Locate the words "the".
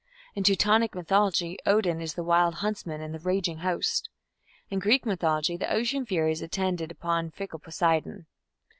2.15-2.23, 3.11-3.19, 5.57-5.71